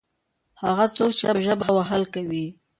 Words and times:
هغه 0.63 0.85
څوک 0.95 1.11
چې 1.17 1.25
په 1.33 1.39
ژبه 1.45 1.67
وهل 1.75 2.03
کوي. 2.13 2.45